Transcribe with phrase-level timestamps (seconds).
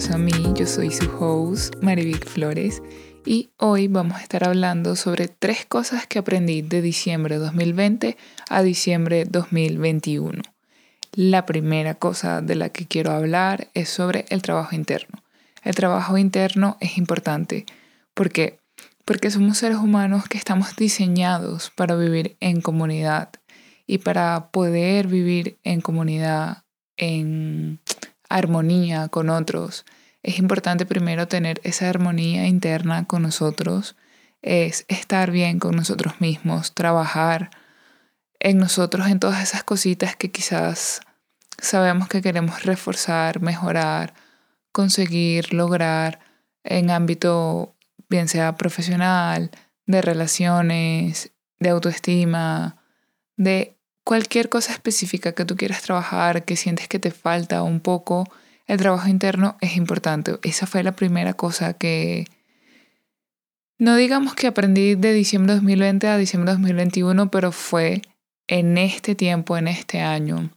[0.00, 0.54] regreso a mí.
[0.54, 2.82] Yo soy su host, Marivic Flores,
[3.26, 8.16] y hoy vamos a estar hablando sobre tres cosas que aprendí de diciembre 2020
[8.48, 10.40] a diciembre 2021.
[11.12, 15.22] La primera cosa de la que quiero hablar es sobre el trabajo interno.
[15.62, 17.66] El trabajo interno es importante
[18.14, 18.58] porque
[19.04, 23.30] porque somos seres humanos que estamos diseñados para vivir en comunidad
[23.86, 26.62] y para poder vivir en comunidad
[26.96, 27.80] en
[28.30, 29.84] armonía con otros,
[30.22, 33.96] es importante primero tener esa armonía interna con nosotros,
[34.42, 37.50] es estar bien con nosotros mismos, trabajar
[38.38, 41.00] en nosotros en todas esas cositas que quizás
[41.58, 44.14] sabemos que queremos reforzar, mejorar,
[44.72, 46.20] conseguir, lograr
[46.64, 47.76] en ámbito
[48.08, 49.50] bien sea profesional,
[49.86, 52.76] de relaciones, de autoestima,
[53.36, 53.78] de
[54.10, 58.28] cualquier cosa específica que tú quieras trabajar, que sientes que te falta un poco,
[58.66, 60.36] el trabajo interno es importante.
[60.42, 62.24] Esa fue la primera cosa que,
[63.78, 68.02] no digamos que aprendí de diciembre 2020 a diciembre 2021, pero fue
[68.48, 70.50] en este tiempo, en este año,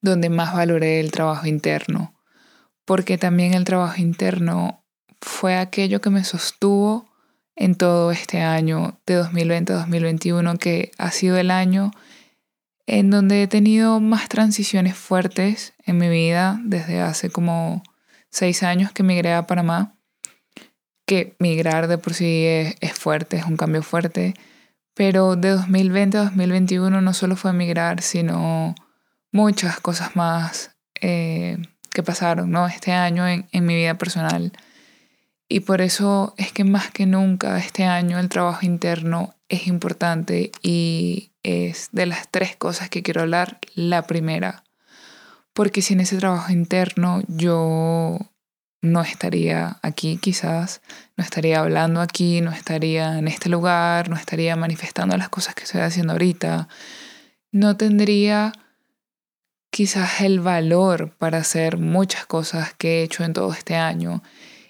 [0.00, 2.20] donde más valoré el trabajo interno.
[2.84, 4.84] Porque también el trabajo interno
[5.20, 7.08] fue aquello que me sostuvo
[7.54, 11.92] en todo este año de 2020 a 2021, que ha sido el año
[12.86, 17.82] en donde he tenido más transiciones fuertes en mi vida desde hace como
[18.30, 19.94] seis años que migré a Panamá,
[21.04, 24.34] que migrar de por sí es, fuerte, es un cambio fuerte,
[24.94, 28.74] pero de 2020 a 2021 no solo fue migrar, sino
[29.32, 31.58] muchas cosas más eh,
[31.90, 32.66] que pasaron ¿no?
[32.66, 34.52] este año en, en mi vida personal.
[35.48, 40.50] Y por eso es que más que nunca este año el trabajo interno es importante
[40.60, 44.64] y es de las tres cosas que quiero hablar la primera.
[45.52, 48.18] Porque sin ese trabajo interno yo
[48.82, 50.82] no estaría aquí quizás,
[51.16, 55.64] no estaría hablando aquí, no estaría en este lugar, no estaría manifestando las cosas que
[55.64, 56.68] estoy haciendo ahorita,
[57.52, 58.52] no tendría
[59.70, 64.22] quizás el valor para hacer muchas cosas que he hecho en todo este año.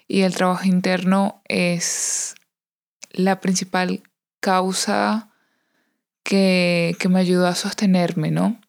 [0.07, 2.35] Y el trabajo interno es
[3.11, 4.03] la principal
[4.39, 5.31] causa
[6.27, 8.59] que, que me ayudó a sostenerme, ¿no?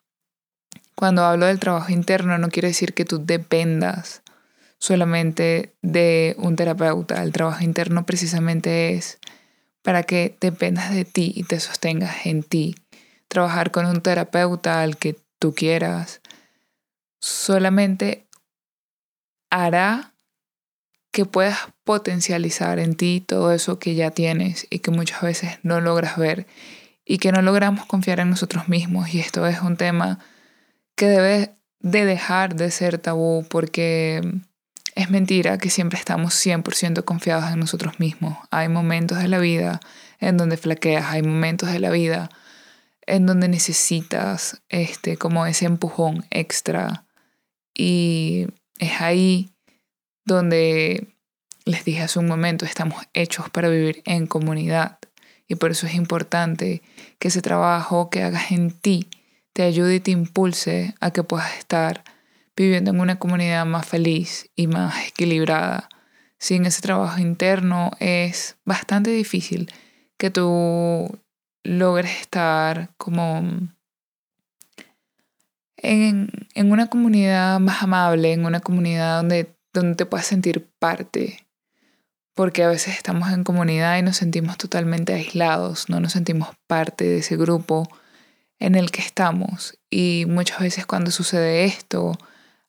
[0.95, 4.23] Cuando hablo del trabajo interno no quiere decir que tú dependas
[4.79, 7.21] solamente de un terapeuta.
[7.21, 9.19] El trabajo interno precisamente es
[9.83, 12.77] para que dependas de ti y te sostengas en ti.
[13.27, 16.21] Trabajar con un terapeuta al que tú quieras
[17.21, 18.29] solamente
[19.51, 20.15] hará
[21.11, 25.81] que puedas potencializar en ti todo eso que ya tienes y que muchas veces no
[25.81, 26.47] logras ver
[27.11, 29.15] y que no logramos confiar en nosotros mismos.
[29.15, 30.19] Y esto es un tema
[30.95, 34.21] que debe de dejar de ser tabú porque
[34.95, 38.37] es mentira que siempre estamos 100% confiados en nosotros mismos.
[38.51, 39.81] Hay momentos de la vida
[40.21, 42.29] en donde flaqueas, hay momentos de la vida
[43.07, 47.07] en donde necesitas este como ese empujón extra
[47.73, 48.49] y
[48.79, 49.51] es ahí
[50.27, 51.15] donde
[51.65, 54.99] les dije hace un momento, estamos hechos para vivir en comunidad.
[55.49, 56.83] Y por eso es importante
[57.19, 59.09] que ese trabajo que hagas en ti
[59.53, 62.05] te ayude y te impulse a que puedas estar
[62.55, 65.89] viviendo en una comunidad más feliz y más equilibrada.
[66.39, 69.73] Sin ese trabajo interno es bastante difícil
[70.17, 71.19] que tú
[71.65, 73.43] logres estar como
[75.77, 81.48] en, en una comunidad más amable, en una comunidad donde donde te puedas sentir parte.
[82.39, 87.05] Porque a veces estamos en comunidad y nos sentimos totalmente aislados, no nos sentimos parte
[87.05, 87.89] de ese grupo
[88.61, 89.77] en el que estamos.
[89.91, 92.17] Y muchas veces cuando sucede esto,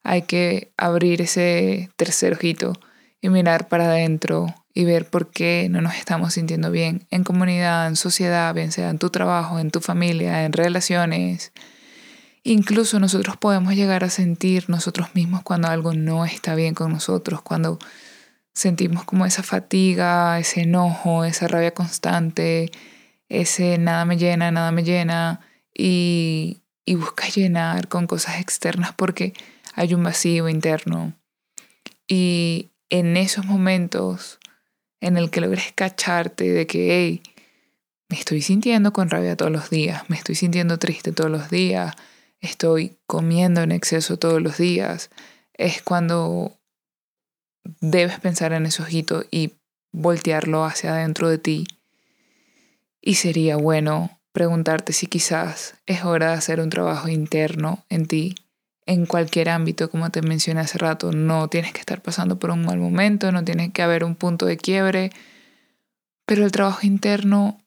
[0.02, 2.74] hay que abrir ese tercer ojito
[3.22, 7.86] y mirar para adentro y ver por qué no nos estamos sintiendo bien en comunidad,
[7.86, 11.52] en sociedad, bien sea en tu trabajo, en tu familia, en relaciones,
[12.44, 17.42] Incluso nosotros podemos llegar a sentir nosotros mismos cuando algo no está bien con nosotros,
[17.42, 17.78] cuando
[18.60, 22.70] sentimos como esa fatiga, ese enojo, esa rabia constante,
[23.30, 25.40] ese nada me llena, nada me llena,
[25.74, 29.34] y, y buscas llenar con cosas externas porque
[29.76, 31.14] hay un vacío interno.
[32.06, 34.40] Y en esos momentos
[35.00, 37.24] en el que logres cacharte de que, hey,
[38.10, 41.96] me estoy sintiendo con rabia todos los días, me estoy sintiendo triste todos los días,
[42.42, 45.12] estoy comiendo en exceso todos los días,
[45.54, 46.59] es cuando
[47.64, 49.54] debes pensar en ese ojito y
[49.92, 51.68] voltearlo hacia adentro de ti.
[53.02, 58.36] Y sería bueno preguntarte si quizás es hora de hacer un trabajo interno en ti,
[58.86, 61.12] en cualquier ámbito, como te mencioné hace rato.
[61.12, 64.46] No tienes que estar pasando por un mal momento, no tiene que haber un punto
[64.46, 65.12] de quiebre,
[66.26, 67.62] pero el trabajo interno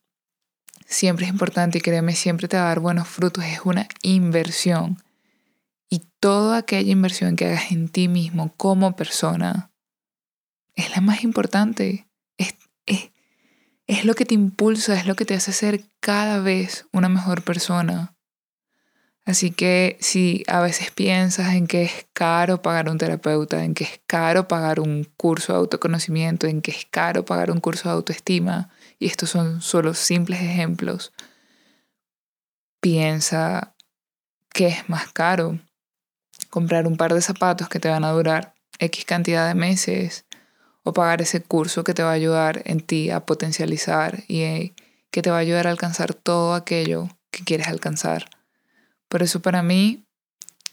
[0.85, 3.43] siempre es importante y créeme, siempre te va a dar buenos frutos.
[3.43, 4.97] Es una inversión.
[5.89, 9.72] Y toda aquella inversión que hagas en ti mismo como persona
[10.75, 12.07] es la más importante.
[12.37, 12.55] Es,
[12.85, 13.11] es,
[13.87, 17.43] es lo que te impulsa, es lo que te hace ser cada vez una mejor
[17.43, 18.15] persona.
[19.25, 23.85] Así que si a veces piensas en que es caro pagar un terapeuta, en que
[23.85, 27.95] es caro pagar un curso de autoconocimiento, en que es caro pagar un curso de
[27.95, 31.13] autoestima, y estos son solo simples ejemplos,
[32.81, 33.75] piensa
[34.49, 35.57] que es más caro
[36.49, 40.25] comprar un par de zapatos que te van a durar X cantidad de meses
[40.83, 44.73] o pagar ese curso que te va a ayudar en ti a potencializar y eh,
[45.11, 48.29] que te va a ayudar a alcanzar todo aquello que quieres alcanzar.
[49.07, 50.05] Por eso para mí,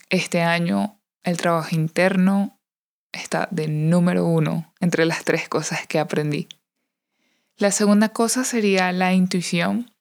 [0.09, 2.59] este año el trabajo interno
[3.11, 6.47] está de número uno entre las tres cosas que aprendí.
[7.57, 9.93] La segunda cosa sería la intuición.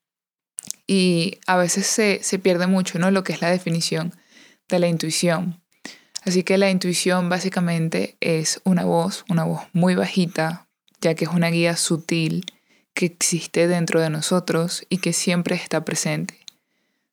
[0.86, 3.10] Y a veces se, se pierde mucho, ¿no?
[3.10, 4.14] Lo que es la definición
[4.68, 5.59] de la intuición.
[6.24, 10.66] Así que la intuición básicamente es una voz, una voz muy bajita,
[11.00, 12.44] ya que es una guía sutil
[12.92, 16.38] que existe dentro de nosotros y que siempre está presente.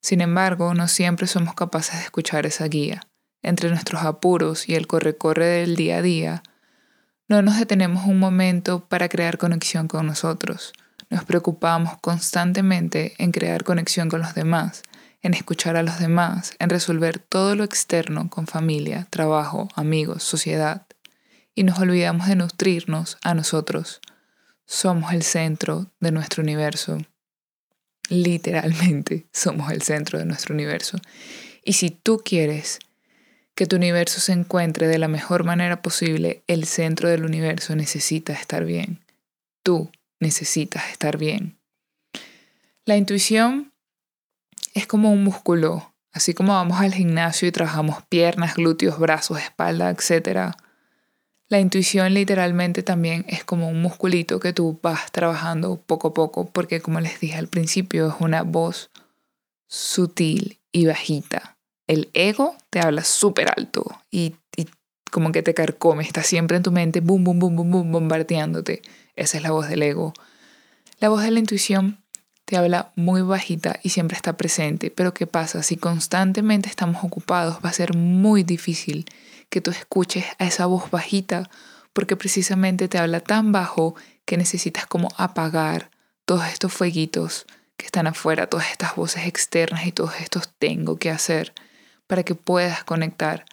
[0.01, 3.01] Sin embargo, no siempre somos capaces de escuchar esa guía.
[3.41, 6.43] Entre nuestros apuros y el corre-corre del día a día,
[7.29, 10.73] no nos detenemos un momento para crear conexión con nosotros.
[11.09, 14.83] Nos preocupamos constantemente en crear conexión con los demás,
[15.27, 20.87] en escuchar a los demás, en resolver todo lo externo con familia, trabajo, amigos, sociedad.
[21.53, 24.01] Y nos olvidamos de nutrirnos a nosotros.
[24.65, 26.97] Somos el centro de nuestro universo
[28.09, 30.97] literalmente somos el centro de nuestro universo.
[31.63, 32.79] Y si tú quieres
[33.55, 38.33] que tu universo se encuentre de la mejor manera posible, el centro del universo necesita
[38.33, 39.03] estar bien.
[39.63, 41.57] Tú necesitas estar bien.
[42.85, 43.73] La intuición
[44.73, 45.93] es como un músculo.
[46.11, 50.55] Así como vamos al gimnasio y trabajamos piernas, glúteos, brazos, espalda, etc.
[51.49, 56.49] La intuición literalmente también es como un musculito que tú vas trabajando poco a poco,
[56.49, 58.89] porque como les dije al principio, es una voz
[59.67, 61.57] sutil y bajita.
[61.87, 64.35] El ego te habla súper alto y,
[65.09, 68.81] como que te carcome, está siempre en tu mente, boom, boom, boom, boom, boom, bombardeándote.
[69.15, 70.13] Esa es la voz del ego.
[70.99, 72.03] La voz de la intuición
[72.47, 75.63] te habla muy bajita y siempre está presente, pero ¿qué pasa?
[75.63, 79.03] Si constantemente estamos ocupados, va a ser muy difícil
[79.49, 81.49] que tú escuches a esa voz bajita,
[81.91, 85.91] porque precisamente te habla tan bajo que necesitas como apagar
[86.23, 87.45] todos estos fueguitos
[87.75, 91.53] que están afuera, todas estas voces externas y todos estos tengo que hacer
[92.07, 93.43] para que puedas conectar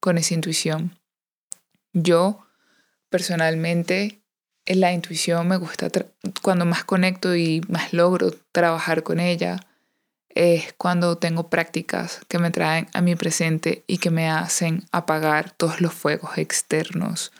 [0.00, 0.98] con esa intuición.
[1.94, 2.46] Yo
[3.08, 4.23] personalmente en
[4.66, 5.88] la intuición me gusta
[6.42, 9.60] cuando más conecto y más logro trabajar con ella
[10.30, 15.52] es cuando tengo prácticas que me traen a mi presente y que me hacen apagar
[15.52, 17.32] todos los fuegos externos.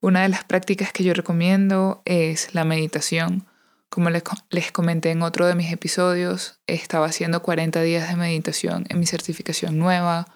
[0.00, 3.46] Una de las prácticas que yo recomiendo es la meditación.
[3.88, 8.98] Como les comenté en otro de mis episodios, estaba haciendo 40 días de meditación en
[8.98, 10.26] mi certificación nueva.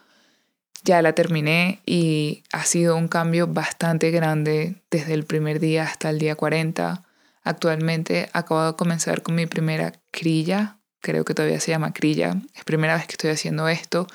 [0.86, 6.10] Ya la terminé y ha sido un cambio bastante grande desde el primer día hasta
[6.10, 7.02] el día 40.
[7.42, 12.62] Actualmente acabo de comenzar con mi primera crilla, creo que todavía se llama Crilla, es
[12.62, 14.06] primera vez que estoy haciendo esto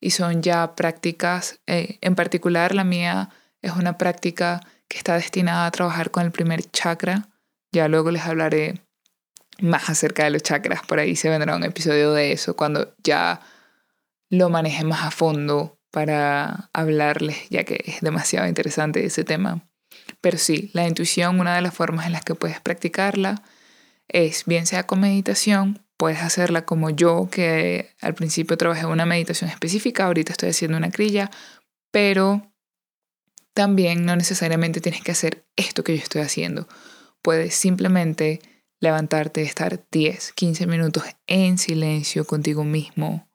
[0.00, 3.28] y son ya prácticas, eh, en particular la mía
[3.60, 7.28] es una práctica que está destinada a trabajar con el primer chakra,
[7.72, 8.80] ya luego les hablaré
[9.60, 13.42] más acerca de los chakras, por ahí se vendrá un episodio de eso cuando ya
[14.30, 19.66] lo maneje más a fondo para hablarles, ya que es demasiado interesante ese tema.
[20.20, 23.42] Pero sí, la intuición, una de las formas en las que puedes practicarla
[24.06, 29.48] es bien sea con meditación, Puedes hacerla como yo, que al principio trabajé una meditación
[29.48, 31.30] específica, ahorita estoy haciendo una crilla,
[31.90, 32.52] pero
[33.54, 36.68] también no necesariamente tienes que hacer esto que yo estoy haciendo.
[37.22, 38.42] Puedes simplemente
[38.80, 43.26] levantarte, estar 10, 15 minutos en silencio contigo mismo,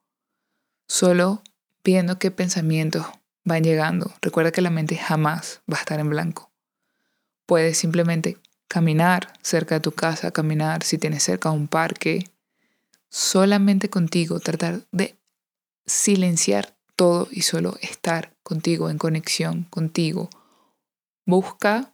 [0.88, 1.42] solo
[1.84, 3.06] viendo qué pensamientos
[3.44, 4.14] van llegando.
[4.22, 6.52] Recuerda que la mente jamás va a estar en blanco.
[7.46, 12.30] Puedes simplemente caminar cerca de tu casa, caminar si tienes cerca un parque,
[13.10, 15.18] solamente contigo, tratar de
[15.86, 20.30] silenciar todo y solo estar contigo, en conexión contigo.
[21.26, 21.94] Busca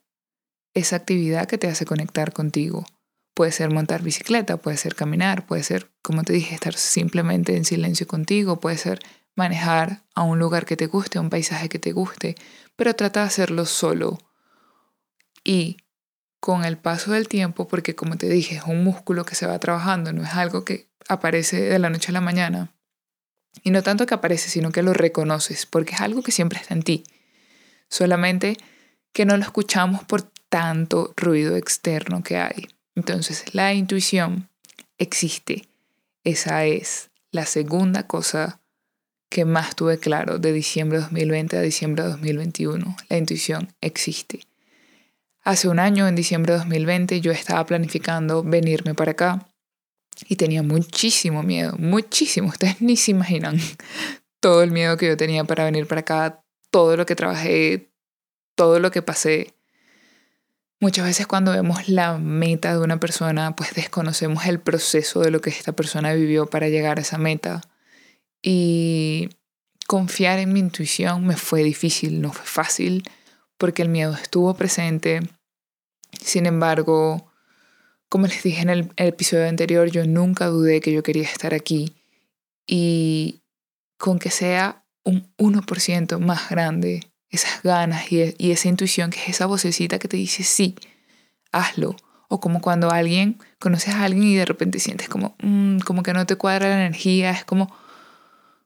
[0.74, 2.86] esa actividad que te hace conectar contigo.
[3.34, 7.66] Puede ser montar bicicleta, puede ser caminar, puede ser, como te dije, estar simplemente en
[7.66, 9.00] silencio contigo, puede ser
[9.38, 12.36] manejar a un lugar que te guste, a un paisaje que te guste,
[12.76, 14.18] pero trata de hacerlo solo.
[15.44, 15.78] Y
[16.40, 19.60] con el paso del tiempo, porque como te dije, es un músculo que se va
[19.60, 22.74] trabajando, no es algo que aparece de la noche a la mañana.
[23.64, 26.74] Y no tanto que aparece, sino que lo reconoces, porque es algo que siempre está
[26.74, 27.04] en ti.
[27.90, 28.58] Solamente
[29.14, 32.68] que no lo escuchamos por tanto ruido externo que hay.
[32.96, 34.50] Entonces, la intuición
[34.98, 35.68] existe.
[36.24, 38.60] Esa es la segunda cosa
[39.30, 42.96] que más tuve claro de diciembre de 2020 a diciembre de 2021.
[43.10, 44.42] La intuición existe.
[45.44, 49.48] Hace un año, en diciembre de 2020, yo estaba planificando venirme para acá
[50.28, 52.50] y tenía muchísimo miedo, muchísimo.
[52.50, 53.58] Ustedes ni se imaginan
[54.40, 57.92] todo el miedo que yo tenía para venir para acá, todo lo que trabajé,
[58.56, 59.54] todo lo que pasé.
[60.80, 65.42] Muchas veces cuando vemos la meta de una persona, pues desconocemos el proceso de lo
[65.42, 67.62] que esta persona vivió para llegar a esa meta.
[68.42, 69.30] Y
[69.88, 73.04] confiar en mi intuición me fue difícil, no fue fácil,
[73.58, 75.22] porque el miedo estuvo presente.
[76.22, 77.32] Sin embargo,
[78.10, 81.96] como les dije en el, episodio anterior, yo nunca dudé que yo quería estar aquí.
[82.66, 83.42] Y
[83.98, 89.30] con que sea un 1% más grande, esas ganas y, y, esa intuición, que es
[89.30, 90.76] esa vocecita que te dice sí,
[91.52, 91.96] hazlo.
[92.30, 96.14] O como cuando alguien, conoces a alguien y de repente sientes como, mm, como que
[96.14, 97.74] no te cuadra la energía, es como,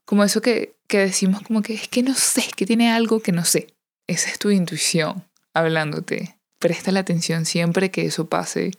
[0.04, 3.32] como eso que, que decimos como que es que no sé, que tiene algo que
[3.32, 3.74] no sé.
[4.06, 6.38] Esa es tu intuición hablándote.
[6.58, 8.72] Presta la atención siempre que eso pase.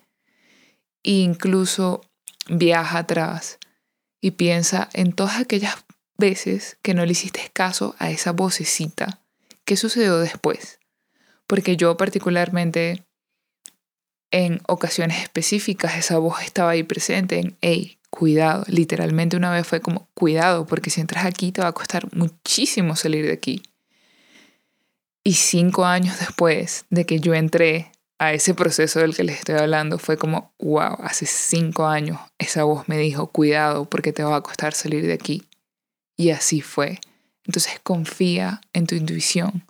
[1.04, 2.02] E incluso
[2.48, 3.60] viaja atrás
[4.22, 5.76] y piensa en todas aquellas
[6.18, 9.22] veces que no le hiciste caso a esa vocecita.
[9.66, 10.80] ¿Qué sucedió después?
[11.48, 13.06] Porque yo particularmente
[14.32, 18.64] en ocasiones específicas esa voz estaba ahí presente en, hey, cuidado.
[18.68, 22.96] Literalmente una vez fue como, cuidado, porque si entras aquí te va a costar muchísimo
[22.96, 23.64] salir de aquí.
[25.24, 29.56] Y cinco años después de que yo entré a ese proceso del que les estoy
[29.56, 34.36] hablando, fue como, wow, hace cinco años esa voz me dijo, cuidado, porque te va
[34.36, 35.48] a costar salir de aquí.
[36.16, 37.00] Y así fue.
[37.46, 39.66] Entonces confía en tu intuición.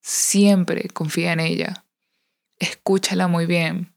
[0.00, 1.84] Siempre confía en ella.
[2.60, 3.93] Escúchala muy bien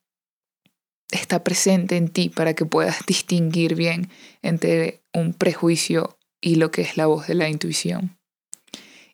[1.12, 4.10] está presente en ti para que puedas distinguir bien
[4.42, 8.18] entre un prejuicio y lo que es la voz de la intuición.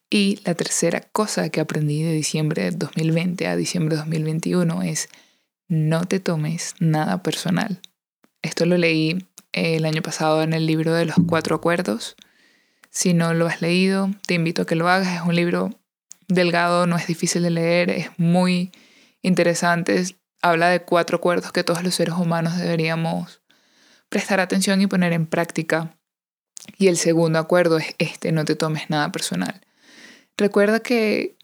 [0.10, 5.10] Y la tercera cosa que aprendí de diciembre de 2020 a diciembre de 2021 es
[5.68, 7.82] no te tomes nada personal.
[8.44, 12.16] Esto lo leí el año pasado en el libro de los cuatro acuerdos.
[12.92, 15.16] Si no lo has leído, te invito a que lo hagas.
[15.16, 15.72] Es un libro
[16.28, 18.72] delgado, no es difícil de leer, es muy
[19.22, 20.04] interesante
[20.44, 23.42] habla de cuatro acuerdos que todos los seres humanos deberíamos
[24.10, 25.98] prestar atención y poner en práctica.
[26.78, 29.62] Y el segundo acuerdo es este, no te tomes nada personal.
[30.38, 31.36] Recuerda que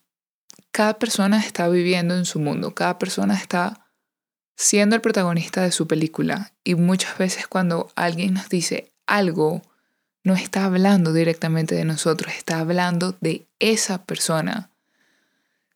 [0.72, 3.88] cada persona está viviendo en su mundo, cada persona está
[4.56, 9.62] siendo el protagonista de su película y muchas veces cuando alguien nos dice algo,
[10.24, 14.70] no está hablando directamente de nosotros, está hablando de esa persona.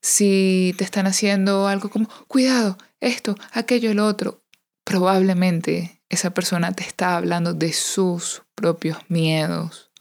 [0.02, 4.44] Si te están haciendo algo como, cuidado, esto, aquello, lo otro,
[4.84, 9.92] probablemente esa persona te está hablando de sus propios miedos,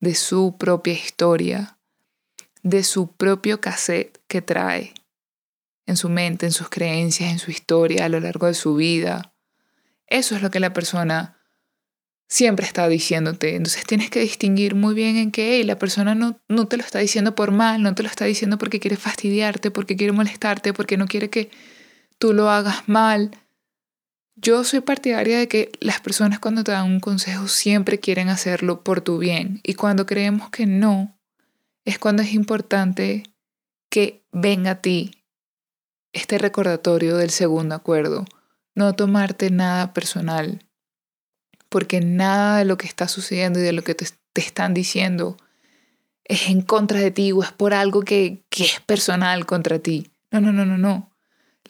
[0.00, 1.78] de su propia historia,
[2.62, 4.94] de su propio cassette que trae
[5.86, 9.34] en su mente, en sus creencias, en su historia a lo largo de su vida.
[10.06, 11.38] Eso es lo que la persona
[12.28, 13.56] siempre está diciéndote.
[13.56, 16.98] Entonces tienes que distinguir muy bien en qué la persona no, no te lo está
[16.98, 20.96] diciendo por mal, no te lo está diciendo porque quiere fastidiarte, porque quiere molestarte, porque
[20.96, 21.50] no quiere que
[22.18, 23.30] tú lo hagas mal.
[24.36, 28.82] Yo soy partidaria de que las personas cuando te dan un consejo siempre quieren hacerlo
[28.82, 31.18] por tu bien y cuando creemos que no,
[31.84, 33.24] es cuando es importante
[33.90, 35.24] que venga a ti
[36.12, 38.26] este recordatorio del segundo acuerdo,
[38.74, 40.64] no tomarte nada personal,
[41.68, 45.36] porque nada de lo que está sucediendo y de lo que te, están diciendo
[46.24, 50.12] es en contra de ti o es por algo que, que es personal contra ti.
[50.30, 51.10] No, no, no, no, no.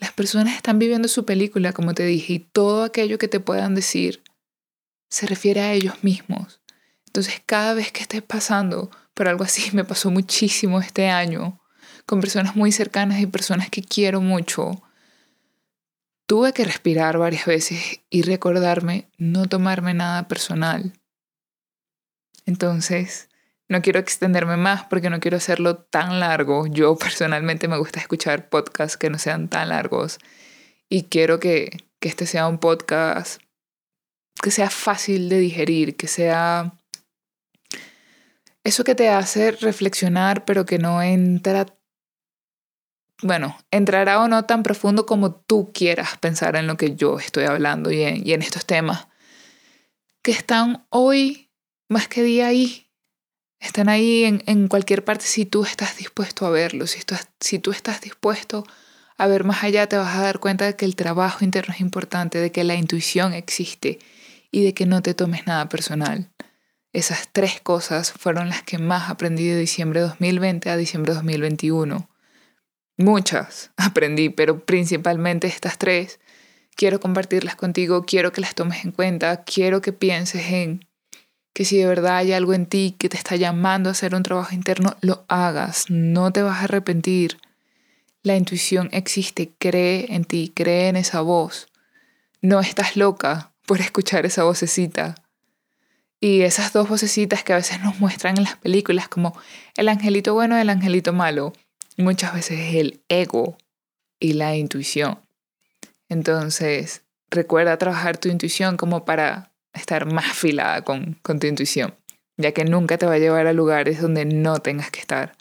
[0.01, 3.75] Las personas están viviendo su película, como te dije, y todo aquello que te puedan
[3.75, 4.23] decir
[5.09, 6.61] se refiere a ellos mismos.
[7.07, 11.61] Entonces, cada vez que estés pasando por algo así, me pasó muchísimo este año,
[12.07, 14.83] con personas muy cercanas y personas que quiero mucho,
[16.27, 20.93] tuve que respirar varias veces y recordarme no tomarme nada personal.
[22.47, 23.28] Entonces,
[23.69, 26.67] no quiero extenderme más porque no quiero hacerlo tan largo.
[26.67, 30.19] Yo personalmente me gusta escuchar podcasts que no sean tan largos
[30.89, 33.41] y quiero que, que este sea un podcast
[34.41, 36.79] que sea fácil de digerir, que sea
[38.65, 41.67] eso que te hace reflexionar, pero que no entra,
[43.23, 47.45] bueno, entrará o no tan profundo como tú quieras pensar en lo que yo estoy
[47.45, 49.09] hablando y en, y en estos temas,
[50.23, 51.51] que están hoy
[51.89, 52.88] más que día ahí.
[53.61, 57.01] Están ahí en, en cualquier parte si tú estás dispuesto a verlos, si,
[57.41, 58.65] si tú estás dispuesto
[59.17, 61.81] a ver más allá, te vas a dar cuenta de que el trabajo interno es
[61.81, 63.99] importante, de que la intuición existe
[64.53, 66.31] y de que no te tomes nada personal.
[66.93, 72.09] Esas tres cosas fueron las que más aprendí de diciembre 2020 a diciembre 2021.
[72.97, 76.21] Muchas aprendí, pero principalmente estas tres.
[76.77, 80.88] Quiero compartirlas contigo, quiero que las tomes en cuenta, quiero que pienses en
[81.53, 84.23] que si de verdad hay algo en ti que te está llamando a hacer un
[84.23, 87.39] trabajo interno, lo hagas, no te vas a arrepentir.
[88.23, 91.69] La intuición existe, cree en ti, cree en esa voz.
[92.41, 95.15] No estás loca por escuchar esa vocecita.
[96.21, 99.39] Y esas dos vocecitas que a veces nos muestran en las películas como
[99.77, 101.53] el angelito bueno y el angelito malo,
[101.97, 103.57] muchas veces es el ego
[104.19, 105.21] y la intuición.
[106.09, 111.95] Entonces, recuerda trabajar tu intuición como para estar más afilada con, tu intuición,
[112.37, 115.37] ya que nunca te va a llevar a lugares donde no tengas que estar.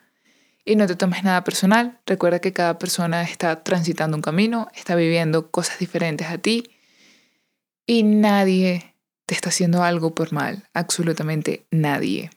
[0.66, 4.96] Y no te tomes nada personal, recuerda que cada persona está transitando un camino, está
[4.96, 6.64] viviendo cosas diferentes a ti
[7.86, 8.94] y nadie
[9.26, 12.30] te está haciendo algo por mal, absolutamente nadie.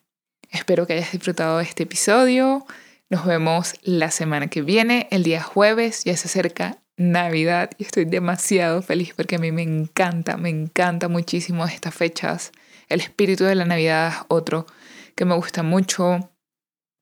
[0.51, 2.67] Espero que hayas disfrutado de este episodio.
[3.09, 8.05] Nos vemos la semana que viene, el día jueves, ya se acerca Navidad y estoy
[8.05, 12.53] demasiado feliz porque a mí me encanta, me encanta muchísimo estas fechas.
[12.91, 14.67] El espíritu de la Navidad es otro
[15.15, 16.31] que me gusta mucho.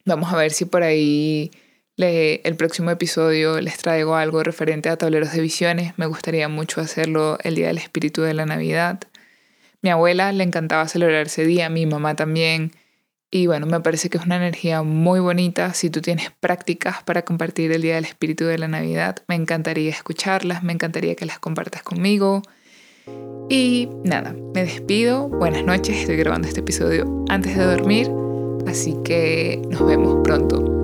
[0.05, 1.51] Vamos a ver si por ahí
[1.97, 5.95] el próximo episodio les traigo algo referente a tableros de visiones.
[5.97, 9.01] Me gustaría mucho hacerlo el día del espíritu de la Navidad.
[9.83, 12.71] Mi abuela le encantaba celebrar ese día, mi mamá también.
[13.31, 15.75] Y bueno, me parece que es una energía muy bonita.
[15.75, 19.91] Si tú tienes prácticas para compartir el Día del Espíritu de la Navidad, me encantaría
[19.91, 22.43] escucharlas, me encantaría que las compartas conmigo.
[23.51, 25.29] Y nada, me despido.
[25.29, 28.11] Buenas noches, estoy grabando este episodio antes de dormir,
[28.67, 30.79] así que nos vemos pronto.